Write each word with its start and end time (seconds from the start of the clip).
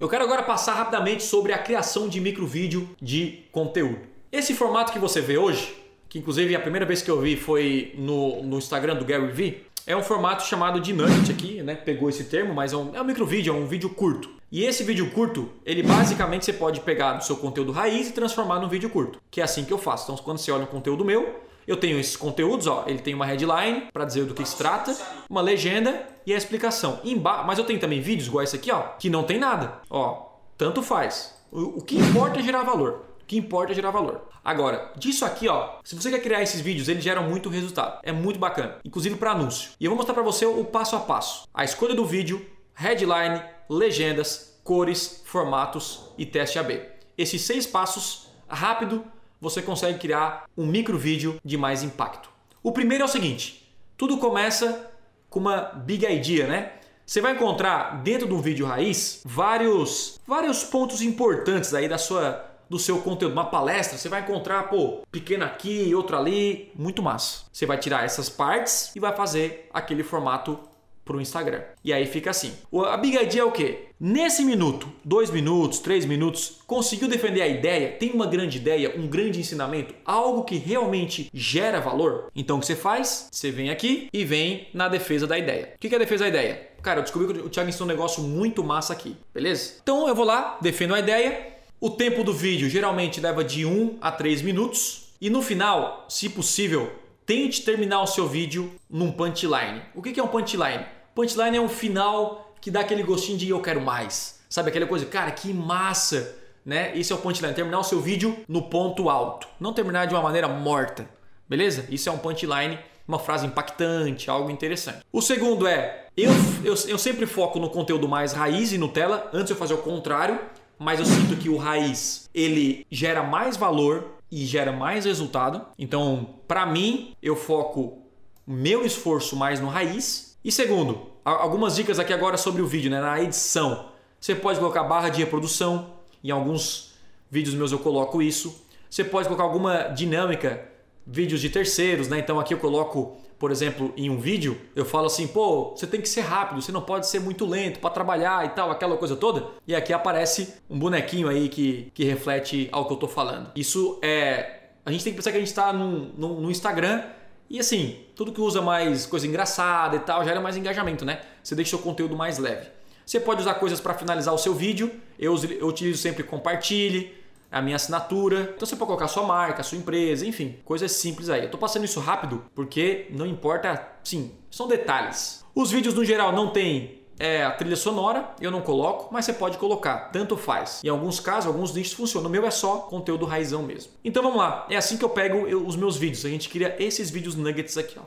Eu 0.00 0.08
quero 0.08 0.22
agora 0.22 0.44
passar 0.44 0.74
rapidamente 0.74 1.24
sobre 1.24 1.52
a 1.52 1.58
criação 1.58 2.08
de 2.08 2.20
micro 2.20 2.46
vídeo 2.46 2.88
de 3.02 3.40
conteúdo. 3.50 3.98
Esse 4.30 4.54
formato 4.54 4.92
que 4.92 4.98
você 4.98 5.20
vê 5.20 5.36
hoje, 5.36 5.74
que 6.08 6.20
inclusive 6.20 6.54
a 6.54 6.60
primeira 6.60 6.86
vez 6.86 7.02
que 7.02 7.10
eu 7.10 7.20
vi 7.20 7.36
foi 7.36 7.94
no, 7.98 8.40
no 8.44 8.58
Instagram 8.58 8.94
do 8.94 9.04
Gary 9.04 9.32
Vee, 9.32 9.66
é 9.84 9.96
um 9.96 10.02
formato 10.02 10.44
chamado 10.44 10.78
de 10.78 10.92
nugget 10.92 11.32
aqui, 11.32 11.62
né? 11.64 11.74
Pegou 11.74 12.08
esse 12.08 12.24
termo, 12.24 12.54
mas 12.54 12.72
é 12.72 12.76
um, 12.76 12.94
é 12.94 13.02
um 13.02 13.04
micro 13.04 13.26
vídeo, 13.26 13.52
é 13.52 13.56
um 13.56 13.66
vídeo 13.66 13.90
curto. 13.90 14.30
E 14.52 14.64
esse 14.64 14.84
vídeo 14.84 15.10
curto, 15.10 15.50
ele 15.66 15.82
basicamente 15.82 16.44
você 16.44 16.52
pode 16.52 16.80
pegar 16.82 17.14
do 17.14 17.24
seu 17.24 17.36
conteúdo 17.36 17.72
raiz 17.72 18.08
e 18.08 18.12
transformar 18.12 18.60
num 18.60 18.68
vídeo 18.68 18.88
curto, 18.90 19.20
que 19.28 19.40
é 19.40 19.44
assim 19.44 19.64
que 19.64 19.72
eu 19.72 19.78
faço. 19.78 20.04
Então, 20.04 20.24
quando 20.24 20.38
você 20.38 20.52
olha 20.52 20.62
um 20.62 20.66
conteúdo 20.66 21.04
meu, 21.04 21.40
eu 21.68 21.76
tenho 21.76 22.00
esses 22.00 22.16
conteúdos, 22.16 22.66
ó, 22.66 22.84
ele 22.86 22.98
tem 22.98 23.12
uma 23.12 23.26
headline 23.26 23.88
para 23.92 24.06
dizer 24.06 24.24
do 24.24 24.32
que 24.32 24.44
se 24.44 24.56
trata, 24.56 24.96
uma 25.28 25.42
legenda 25.42 26.08
e 26.24 26.32
a 26.32 26.36
explicação. 26.36 26.98
Emba 27.04 27.42
mas 27.44 27.58
eu 27.58 27.64
tenho 27.64 27.78
também 27.78 28.00
vídeos 28.00 28.26
igual 28.26 28.42
esse 28.42 28.56
aqui, 28.56 28.72
ó, 28.72 28.80
que 28.98 29.10
não 29.10 29.22
tem 29.22 29.38
nada. 29.38 29.82
Ó, 29.90 30.28
tanto 30.56 30.82
faz. 30.82 31.38
O, 31.52 31.78
o 31.78 31.84
que 31.84 31.98
importa 31.98 32.40
é 32.40 32.42
gerar 32.42 32.62
valor. 32.62 33.04
O 33.20 33.26
que 33.26 33.36
importa 33.36 33.72
é 33.72 33.74
gerar 33.74 33.90
valor. 33.90 34.28
Agora, 34.42 34.92
disso 34.96 35.26
aqui, 35.26 35.46
ó, 35.46 35.74
se 35.84 35.94
você 35.94 36.10
quer 36.10 36.22
criar 36.22 36.42
esses 36.42 36.62
vídeos, 36.62 36.88
eles 36.88 37.04
geram 37.04 37.24
muito 37.24 37.50
resultado. 37.50 38.00
É 38.02 38.12
muito 38.12 38.38
bacana, 38.38 38.78
inclusive 38.82 39.16
para 39.16 39.32
anúncio. 39.32 39.72
E 39.78 39.84
eu 39.84 39.90
vou 39.90 39.96
mostrar 39.98 40.14
para 40.14 40.22
você 40.22 40.46
o 40.46 40.64
passo 40.64 40.96
a 40.96 41.00
passo. 41.00 41.46
A 41.52 41.64
escolha 41.64 41.94
do 41.94 42.06
vídeo, 42.06 42.46
headline, 42.72 43.42
legendas, 43.68 44.58
cores, 44.64 45.22
formatos 45.26 46.10
e 46.16 46.24
teste 46.24 46.58
AB. 46.58 46.80
Esses 47.18 47.42
seis 47.42 47.66
passos 47.66 48.30
rápido 48.48 49.04
você 49.40 49.62
consegue 49.62 49.98
criar 49.98 50.44
um 50.56 50.66
micro 50.66 50.98
vídeo 50.98 51.36
de 51.44 51.56
mais 51.56 51.82
impacto. 51.82 52.30
O 52.62 52.72
primeiro 52.72 53.02
é 53.02 53.06
o 53.06 53.08
seguinte: 53.08 53.72
tudo 53.96 54.18
começa 54.18 54.90
com 55.30 55.40
uma 55.40 55.60
big 55.60 56.06
idea, 56.06 56.46
né? 56.46 56.72
Você 57.06 57.20
vai 57.20 57.32
encontrar 57.32 58.02
dentro 58.02 58.26
do 58.26 58.38
vídeo 58.38 58.66
raiz 58.66 59.22
vários 59.24 60.20
vários 60.26 60.62
pontos 60.64 61.00
importantes 61.00 61.72
aí 61.72 61.88
da 61.88 61.96
sua 61.98 62.44
do 62.68 62.78
seu 62.78 63.00
conteúdo, 63.00 63.32
uma 63.32 63.46
palestra, 63.46 63.96
você 63.96 64.08
vai 64.08 64.20
encontrar, 64.20 64.68
pô, 64.68 65.00
pequeno 65.10 65.44
aqui, 65.44 65.94
outro 65.94 66.16
ali, 66.16 66.70
muito 66.74 67.02
massa. 67.02 67.44
Você 67.50 67.64
vai 67.64 67.78
tirar 67.78 68.04
essas 68.04 68.28
partes 68.28 68.94
e 68.94 69.00
vai 69.00 69.16
fazer 69.16 69.68
aquele 69.72 70.02
formato 70.02 70.60
para 71.08 71.16
o 71.16 71.20
Instagram. 71.22 71.62
E 71.82 71.90
aí 71.90 72.04
fica 72.06 72.30
assim. 72.30 72.52
A 72.86 72.96
big 72.98 73.16
idea 73.16 73.40
é 73.40 73.44
o 73.44 73.50
quê? 73.50 73.86
Nesse 73.98 74.44
minuto, 74.44 74.86
dois 75.02 75.30
minutos, 75.30 75.78
três 75.78 76.04
minutos, 76.04 76.58
conseguiu 76.66 77.08
defender 77.08 77.40
a 77.40 77.48
ideia? 77.48 77.92
Tem 77.92 78.12
uma 78.12 78.26
grande 78.26 78.58
ideia, 78.58 78.94
um 78.96 79.08
grande 79.08 79.40
ensinamento, 79.40 79.94
algo 80.04 80.44
que 80.44 80.56
realmente 80.56 81.30
gera 81.32 81.80
valor? 81.80 82.30
Então 82.36 82.58
o 82.58 82.60
que 82.60 82.66
você 82.66 82.76
faz? 82.76 83.28
Você 83.32 83.50
vem 83.50 83.70
aqui 83.70 84.08
e 84.12 84.24
vem 84.24 84.68
na 84.74 84.86
defesa 84.86 85.26
da 85.26 85.38
ideia. 85.38 85.72
O 85.74 85.78
que 85.78 85.88
é 85.88 85.96
a 85.96 85.98
defesa 85.98 86.24
da 86.24 86.28
ideia? 86.28 86.68
Cara, 86.82 87.00
eu 87.00 87.02
descobri 87.02 87.32
que 87.32 87.40
o 87.40 87.48
Thiago 87.48 87.70
ensinou 87.70 87.86
um 87.86 87.90
negócio 87.90 88.22
muito 88.22 88.62
massa 88.62 88.92
aqui, 88.92 89.16
beleza? 89.34 89.78
Então 89.82 90.06
eu 90.06 90.14
vou 90.14 90.24
lá, 90.24 90.58
defendo 90.60 90.94
a 90.94 91.00
ideia. 91.00 91.54
O 91.80 91.90
tempo 91.90 92.22
do 92.22 92.32
vídeo 92.32 92.68
geralmente 92.68 93.20
leva 93.20 93.42
de 93.42 93.64
1 93.64 93.98
a 94.00 94.12
3 94.12 94.42
minutos. 94.42 95.08
E 95.20 95.28
no 95.28 95.42
final, 95.42 96.06
se 96.08 96.28
possível, 96.28 96.92
tente 97.26 97.62
terminar 97.62 98.00
o 98.02 98.06
seu 98.06 98.28
vídeo 98.28 98.72
num 98.88 99.10
punchline. 99.10 99.82
O 99.94 100.00
que 100.00 100.18
é 100.18 100.22
um 100.22 100.28
punchline? 100.28 100.86
Punchline 101.18 101.56
é 101.56 101.60
um 101.60 101.68
final 101.68 102.54
que 102.60 102.70
dá 102.70 102.78
aquele 102.78 103.02
gostinho 103.02 103.36
de 103.36 103.48
eu 103.48 103.60
quero 103.60 103.80
mais. 103.80 104.38
Sabe 104.48 104.68
aquela 104.68 104.86
coisa, 104.86 105.04
cara, 105.04 105.32
que 105.32 105.52
massa, 105.52 106.38
né? 106.64 106.96
Esse 106.96 107.12
é 107.12 107.16
o 107.16 107.18
punchline, 107.18 107.52
terminar 107.52 107.80
o 107.80 107.82
seu 107.82 108.00
vídeo 108.00 108.36
no 108.46 108.62
ponto 108.62 109.10
alto, 109.10 109.48
não 109.58 109.72
terminar 109.72 110.06
de 110.06 110.14
uma 110.14 110.22
maneira 110.22 110.46
morta. 110.46 111.10
Beleza? 111.48 111.86
Isso 111.90 112.08
é 112.08 112.12
um 112.12 112.18
punchline, 112.18 112.78
uma 113.08 113.18
frase 113.18 113.44
impactante, 113.44 114.30
algo 114.30 114.48
interessante. 114.48 115.00
O 115.12 115.20
segundo 115.20 115.66
é, 115.66 116.06
eu, 116.16 116.30
eu, 116.62 116.74
eu 116.86 116.98
sempre 116.98 117.26
foco 117.26 117.58
no 117.58 117.68
conteúdo 117.68 118.06
mais 118.06 118.32
raiz 118.32 118.72
e 118.72 118.78
Nutella, 118.78 119.28
antes 119.32 119.50
eu 119.50 119.56
fazer 119.56 119.74
o 119.74 119.78
contrário, 119.78 120.38
mas 120.78 121.00
eu 121.00 121.04
sinto 121.04 121.34
que 121.34 121.48
o 121.48 121.56
raiz, 121.56 122.30
ele 122.32 122.86
gera 122.88 123.24
mais 123.24 123.56
valor 123.56 124.06
e 124.30 124.46
gera 124.46 124.70
mais 124.70 125.04
resultado. 125.04 125.66
Então, 125.76 126.36
para 126.46 126.64
mim, 126.64 127.16
eu 127.20 127.34
foco 127.34 128.04
meu 128.46 128.86
esforço 128.86 129.34
mais 129.34 129.58
no 129.58 129.66
raiz 129.66 130.27
e 130.44 130.52
segundo, 130.52 131.10
algumas 131.24 131.74
dicas 131.74 131.98
aqui 131.98 132.12
agora 132.12 132.36
sobre 132.36 132.62
o 132.62 132.66
vídeo, 132.66 132.90
né? 132.90 133.00
na 133.00 133.20
edição. 133.20 133.88
Você 134.20 134.34
pode 134.34 134.58
colocar 134.58 134.84
barra 134.84 135.08
de 135.08 135.18
reprodução, 135.18 135.94
em 136.22 136.30
alguns 136.30 136.94
vídeos 137.30 137.54
meus 137.54 137.72
eu 137.72 137.78
coloco 137.78 138.22
isso. 138.22 138.64
Você 138.88 139.04
pode 139.04 139.26
colocar 139.26 139.44
alguma 139.44 139.88
dinâmica, 139.88 140.66
vídeos 141.06 141.40
de 141.40 141.50
terceiros, 141.50 142.08
né? 142.08 142.18
Então 142.18 142.38
aqui 142.38 142.54
eu 142.54 142.58
coloco, 142.58 143.16
por 143.38 143.50
exemplo, 143.50 143.92
em 143.96 144.08
um 144.08 144.18
vídeo, 144.18 144.58
eu 144.74 144.84
falo 144.84 145.06
assim, 145.06 145.26
pô, 145.26 145.70
você 145.76 145.86
tem 145.86 146.00
que 146.00 146.08
ser 146.08 146.22
rápido, 146.22 146.62
você 146.62 146.72
não 146.72 146.82
pode 146.82 147.08
ser 147.08 147.20
muito 147.20 147.44
lento 147.44 147.80
para 147.80 147.90
trabalhar 147.90 148.46
e 148.46 148.50
tal, 148.50 148.70
aquela 148.70 148.96
coisa 148.96 149.16
toda. 149.16 149.48
E 149.66 149.74
aqui 149.74 149.92
aparece 149.92 150.54
um 150.70 150.78
bonequinho 150.78 151.28
aí 151.28 151.48
que, 151.48 151.90
que 151.94 152.04
reflete 152.04 152.68
ao 152.72 152.86
que 152.86 152.92
eu 152.92 152.96
tô 152.96 153.08
falando. 153.08 153.50
Isso 153.56 153.98
é. 154.02 154.54
A 154.86 154.90
gente 154.90 155.04
tem 155.04 155.12
que 155.12 155.18
pensar 155.18 155.32
que 155.32 155.36
a 155.36 155.40
gente 155.40 155.48
está 155.48 155.72
no 155.72 156.50
Instagram 156.50 157.02
e 157.50 157.58
assim, 157.58 157.98
tudo 158.14 158.32
que 158.32 158.40
usa 158.40 158.60
mais 158.60 159.06
coisa 159.06 159.26
engraçada 159.26 159.96
e 159.96 160.00
tal 160.00 160.24
gera 160.24 160.40
mais 160.40 160.56
engajamento, 160.56 161.04
né? 161.04 161.20
Você 161.42 161.54
deixa 161.54 161.76
o 161.76 161.78
conteúdo 161.78 162.16
mais 162.16 162.38
leve. 162.38 162.68
Você 163.06 163.18
pode 163.18 163.40
usar 163.40 163.54
coisas 163.54 163.80
para 163.80 163.94
finalizar 163.94 164.34
o 164.34 164.38
seu 164.38 164.54
vídeo. 164.54 164.90
Eu, 165.18 165.34
eu 165.58 165.66
utilizo 165.66 165.98
sempre 166.02 166.22
compartilhe, 166.22 167.16
a 167.50 167.62
minha 167.62 167.76
assinatura. 167.76 168.52
Então 168.54 168.66
você 168.66 168.76
pode 168.76 168.86
colocar 168.86 169.08
sua 169.08 169.22
marca, 169.22 169.62
sua 169.62 169.78
empresa, 169.78 170.26
enfim, 170.26 170.56
coisas 170.64 170.92
simples 170.92 171.28
aí. 171.30 171.44
Eu 171.44 171.50
tô 171.50 171.58
passando 171.58 171.84
isso 171.84 172.00
rápido 172.00 172.44
porque 172.54 173.06
não 173.10 173.26
importa, 173.26 173.88
sim, 174.04 174.32
são 174.50 174.68
detalhes. 174.68 175.44
Os 175.54 175.70
vídeos 175.70 175.94
no 175.94 176.04
geral 176.04 176.32
não 176.32 176.50
tem 176.50 177.02
é 177.18 177.44
a 177.44 177.50
trilha 177.50 177.76
sonora, 177.76 178.30
eu 178.40 178.50
não 178.50 178.60
coloco, 178.60 179.12
mas 179.12 179.24
você 179.24 179.32
pode 179.32 179.58
colocar, 179.58 180.10
tanto 180.10 180.36
faz. 180.36 180.82
Em 180.84 180.88
alguns 180.88 181.18
casos, 181.18 181.46
alguns 181.46 181.74
nichos 181.74 181.92
funcionam. 181.92 182.28
O 182.28 182.32
meu 182.32 182.46
é 182.46 182.50
só 182.50 182.78
conteúdo 182.78 183.26
raizão 183.26 183.62
mesmo. 183.62 183.92
Então 184.04 184.22
vamos 184.22 184.38
lá, 184.38 184.66
é 184.70 184.76
assim 184.76 184.96
que 184.96 185.04
eu 185.04 185.10
pego 185.10 185.38
os 185.66 185.76
meus 185.76 185.96
vídeos. 185.96 186.24
A 186.24 186.28
gente 186.28 186.48
cria 186.48 186.76
esses 186.78 187.10
vídeos 187.10 187.34
nuggets 187.34 187.76
aqui, 187.76 187.98
ó. 187.98 188.02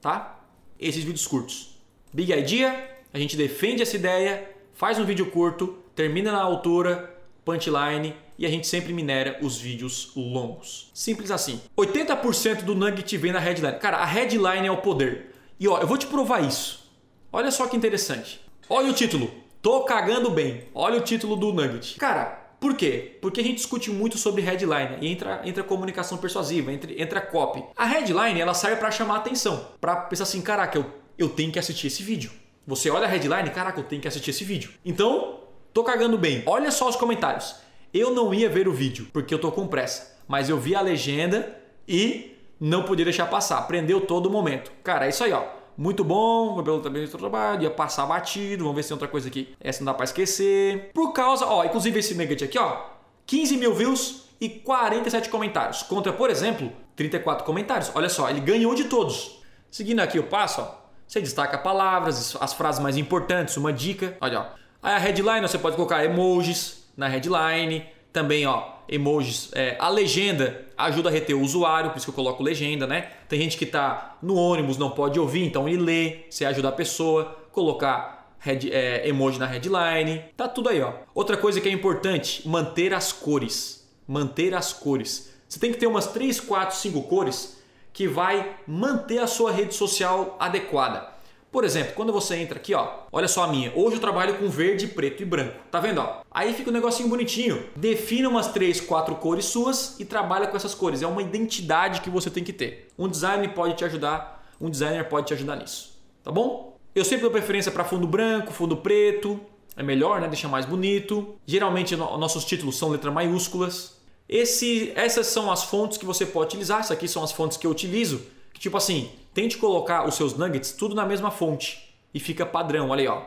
Tá? 0.00 0.40
Esses 0.78 1.04
vídeos 1.04 1.26
curtos. 1.26 1.78
Big 2.12 2.32
idea, 2.32 2.88
a 3.12 3.18
gente 3.18 3.36
defende 3.36 3.82
essa 3.82 3.96
ideia, 3.96 4.50
faz 4.72 4.98
um 4.98 5.04
vídeo 5.04 5.30
curto, 5.30 5.78
termina 5.94 6.32
na 6.32 6.40
altura, 6.40 7.14
punchline 7.44 8.14
e 8.38 8.46
a 8.46 8.48
gente 8.48 8.66
sempre 8.66 8.92
minera 8.92 9.38
os 9.42 9.58
vídeos 9.58 10.12
longos. 10.14 10.90
Simples 10.94 11.30
assim. 11.30 11.60
80% 11.76 12.62
do 12.62 12.74
nugget 12.74 13.16
vem 13.16 13.32
na 13.32 13.40
headline. 13.40 13.78
Cara, 13.78 13.98
a 13.98 14.04
headline 14.04 14.66
é 14.66 14.70
o 14.70 14.78
poder. 14.78 15.34
E 15.58 15.66
ó, 15.66 15.80
eu 15.80 15.86
vou 15.86 15.98
te 15.98 16.06
provar 16.06 16.40
isso. 16.40 16.87
Olha 17.30 17.50
só 17.50 17.66
que 17.66 17.76
interessante. 17.76 18.40
Olha 18.70 18.90
o 18.90 18.94
título. 18.94 19.30
Tô 19.60 19.84
cagando 19.84 20.30
bem. 20.30 20.64
Olha 20.74 20.98
o 20.98 21.02
título 21.02 21.36
do 21.36 21.52
Nugget. 21.52 21.98
Cara, 21.98 22.54
por 22.58 22.74
quê? 22.74 23.18
Porque 23.20 23.40
a 23.40 23.44
gente 23.44 23.56
discute 23.56 23.90
muito 23.90 24.16
sobre 24.16 24.40
headline 24.40 24.96
e 25.02 25.08
entra, 25.08 25.42
entra 25.44 25.62
comunicação 25.62 26.16
persuasiva, 26.16 26.72
entra, 26.72 26.90
entra 27.00 27.20
copy. 27.20 27.62
A 27.76 27.84
headline 27.84 28.40
ela 28.40 28.54
serve 28.54 28.76
para 28.76 28.90
chamar 28.90 29.16
atenção, 29.16 29.68
para 29.80 29.94
pensar 29.96 30.24
assim, 30.24 30.40
caraca, 30.40 30.78
eu, 30.78 30.86
eu 31.18 31.28
tenho 31.28 31.52
que 31.52 31.58
assistir 31.58 31.88
esse 31.88 32.02
vídeo. 32.02 32.30
Você 32.66 32.88
olha 32.88 33.06
a 33.06 33.08
headline, 33.08 33.50
caraca, 33.50 33.78
eu 33.78 33.84
tenho 33.84 34.00
que 34.00 34.08
assistir 34.08 34.30
esse 34.30 34.44
vídeo. 34.44 34.70
Então, 34.84 35.40
tô 35.72 35.84
cagando 35.84 36.16
bem. 36.16 36.42
Olha 36.46 36.70
só 36.70 36.88
os 36.88 36.96
comentários. 36.96 37.56
Eu 37.92 38.14
não 38.14 38.32
ia 38.32 38.48
ver 38.48 38.68
o 38.68 38.72
vídeo 38.72 39.06
porque 39.12 39.34
eu 39.34 39.38
tô 39.38 39.52
com 39.52 39.66
pressa, 39.66 40.18
mas 40.26 40.48
eu 40.48 40.58
vi 40.58 40.74
a 40.74 40.80
legenda 40.80 41.56
e 41.86 42.36
não 42.58 42.84
podia 42.84 43.04
deixar 43.04 43.26
passar. 43.26 43.62
Prendeu 43.66 44.00
todo 44.00 44.26
o 44.26 44.30
momento. 44.30 44.72
Cara, 44.82 45.06
é 45.06 45.10
isso 45.10 45.22
aí, 45.22 45.32
ó. 45.32 45.57
Muito 45.78 46.02
bom, 46.02 46.54
o 46.54 46.56
cabelo 46.56 46.80
também 46.80 47.06
do 47.06 47.18
trabalho, 47.18 47.62
ia 47.62 47.70
passar 47.70 48.04
batido, 48.04 48.64
vamos 48.64 48.74
ver 48.74 48.82
se 48.82 48.88
tem 48.88 48.96
outra 48.96 49.06
coisa 49.06 49.28
aqui. 49.28 49.54
Essa 49.60 49.78
não 49.78 49.92
dá 49.92 49.94
pra 49.94 50.02
esquecer. 50.02 50.90
Por 50.92 51.12
causa, 51.12 51.46
ó, 51.46 51.64
inclusive 51.64 52.00
esse 52.00 52.16
nugget 52.16 52.42
aqui, 52.42 52.58
ó, 52.58 52.84
15 53.24 53.56
mil 53.56 53.72
views 53.72 54.24
e 54.40 54.48
47 54.48 55.28
comentários. 55.28 55.84
Contra, 55.84 56.12
por 56.12 56.30
exemplo, 56.30 56.72
34 56.96 57.46
comentários. 57.46 57.92
Olha 57.94 58.08
só, 58.08 58.28
ele 58.28 58.40
ganhou 58.40 58.74
de 58.74 58.86
todos. 58.86 59.40
Seguindo 59.70 60.00
aqui 60.00 60.18
o 60.18 60.24
passo, 60.24 60.62
ó, 60.62 60.74
você 61.06 61.20
destaca 61.20 61.56
palavras, 61.56 62.36
as 62.40 62.52
frases 62.52 62.80
mais 62.80 62.96
importantes, 62.96 63.56
uma 63.56 63.72
dica. 63.72 64.16
Olha, 64.20 64.40
ó. 64.40 64.46
Aí 64.82 64.94
a 64.94 64.98
headline 64.98 65.46
você 65.46 65.58
pode 65.58 65.76
colocar 65.76 66.04
emojis 66.04 66.88
na 66.96 67.06
headline. 67.06 67.86
Também, 68.12 68.46
ó, 68.46 68.78
emojis. 68.88 69.50
É, 69.54 69.76
a 69.78 69.88
legenda 69.88 70.66
ajuda 70.76 71.08
a 71.08 71.12
reter 71.12 71.34
o 71.34 71.42
usuário, 71.42 71.90
por 71.90 71.98
isso 71.98 72.06
que 72.06 72.10
eu 72.10 72.14
coloco 72.14 72.42
legenda, 72.42 72.86
né? 72.86 73.10
Tem 73.28 73.40
gente 73.40 73.56
que 73.56 73.64
está 73.64 74.16
no 74.22 74.34
ônibus, 74.34 74.78
não 74.78 74.90
pode 74.90 75.18
ouvir, 75.18 75.44
então 75.44 75.68
ele 75.68 75.78
lê, 75.78 76.20
você 76.30 76.44
ajuda 76.44 76.68
a 76.68 76.72
pessoa, 76.72 77.36
colocar 77.52 78.32
head, 78.38 78.72
é, 78.72 79.06
emoji 79.08 79.38
na 79.38 79.46
headline, 79.46 80.24
tá 80.36 80.48
tudo 80.48 80.68
aí, 80.68 80.80
ó. 80.80 80.92
Outra 81.14 81.36
coisa 81.36 81.60
que 81.60 81.68
é 81.68 81.72
importante, 81.72 82.46
manter 82.48 82.94
as 82.94 83.12
cores. 83.12 83.86
Manter 84.06 84.54
as 84.54 84.72
cores. 84.72 85.34
Você 85.48 85.60
tem 85.60 85.72
que 85.72 85.78
ter 85.78 85.86
umas 85.86 86.06
3, 86.06 86.40
4, 86.40 86.76
5 86.76 87.02
cores 87.02 87.58
que 87.92 88.06
vai 88.06 88.56
manter 88.66 89.18
a 89.18 89.26
sua 89.26 89.50
rede 89.50 89.74
social 89.74 90.36
adequada. 90.38 91.17
Por 91.50 91.64
exemplo, 91.64 91.94
quando 91.94 92.12
você 92.12 92.36
entra 92.36 92.58
aqui, 92.58 92.74
ó, 92.74 92.88
olha 93.10 93.26
só 93.26 93.44
a 93.44 93.48
minha. 93.48 93.72
Hoje 93.74 93.96
eu 93.96 94.00
trabalho 94.00 94.36
com 94.36 94.48
verde, 94.48 94.86
preto 94.86 95.22
e 95.22 95.26
branco. 95.26 95.56
Tá 95.70 95.80
vendo, 95.80 95.98
ó? 96.00 96.20
Aí 96.30 96.52
fica 96.52 96.68
um 96.68 96.72
negocinho 96.72 97.08
bonitinho. 97.08 97.64
Defina 97.74 98.28
umas 98.28 98.48
três, 98.48 98.80
quatro 98.80 99.14
cores 99.16 99.46
suas 99.46 99.98
e 99.98 100.04
trabalha 100.04 100.46
com 100.46 100.56
essas 100.56 100.74
cores. 100.74 101.02
É 101.02 101.06
uma 101.06 101.22
identidade 101.22 102.02
que 102.02 102.10
você 102.10 102.30
tem 102.30 102.44
que 102.44 102.52
ter. 102.52 102.88
Um 102.98 103.08
designer 103.08 103.54
pode 103.54 103.74
te 103.74 103.84
ajudar, 103.84 104.46
um 104.60 104.68
designer 104.68 105.08
pode 105.08 105.28
te 105.28 105.34
ajudar 105.34 105.56
nisso. 105.56 105.98
Tá 106.22 106.30
bom? 106.30 106.76
Eu 106.94 107.04
sempre 107.04 107.22
dou 107.22 107.30
preferência 107.30 107.72
para 107.72 107.84
fundo 107.84 108.06
branco, 108.06 108.52
fundo 108.52 108.76
preto. 108.76 109.40
é 109.74 109.82
melhor, 109.82 110.20
né? 110.20 110.28
Deixa 110.28 110.48
mais 110.48 110.66
bonito. 110.66 111.36
Geralmente 111.46 111.96
no, 111.96 112.18
nossos 112.18 112.44
títulos 112.44 112.76
são 112.76 112.90
letras 112.90 113.14
maiúsculas. 113.14 113.96
Esse, 114.28 114.92
essas 114.94 115.28
são 115.28 115.50
as 115.50 115.64
fontes 115.64 115.96
que 115.96 116.04
você 116.04 116.26
pode 116.26 116.48
utilizar. 116.48 116.80
Essas 116.80 116.90
aqui 116.90 117.08
são 117.08 117.24
as 117.24 117.32
fontes 117.32 117.56
que 117.56 117.66
eu 117.66 117.70
utilizo. 117.70 118.20
Que, 118.52 118.60
tipo 118.60 118.76
assim, 118.76 119.10
tente 119.38 119.56
colocar 119.56 120.04
os 120.04 120.16
seus 120.16 120.36
nuggets 120.36 120.72
tudo 120.72 120.96
na 120.96 121.06
mesma 121.06 121.30
fonte 121.30 121.94
e 122.12 122.18
fica 122.18 122.44
padrão. 122.44 122.88
Olha 122.88 123.02
aí, 123.02 123.06
ó. 123.06 123.22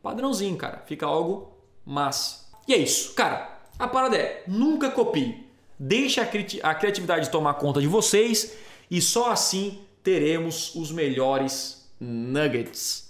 Padrãozinho, 0.00 0.56
cara. 0.56 0.84
Fica 0.86 1.04
algo 1.04 1.50
massa. 1.84 2.46
E 2.68 2.72
é 2.72 2.76
isso, 2.76 3.14
cara. 3.14 3.58
A 3.76 3.88
parada 3.88 4.16
é 4.16 4.44
nunca 4.46 4.92
copie. 4.92 5.44
Deixe 5.76 6.20
a, 6.20 6.26
cri 6.26 6.60
a 6.62 6.72
criatividade 6.72 7.30
tomar 7.30 7.54
conta 7.54 7.80
de 7.80 7.88
vocês 7.88 8.56
e 8.88 9.02
só 9.02 9.32
assim 9.32 9.80
teremos 10.04 10.72
os 10.76 10.92
melhores 10.92 11.90
nuggets. 11.98 13.05